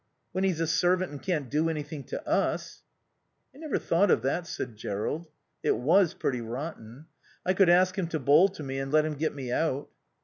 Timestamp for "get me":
9.13-9.51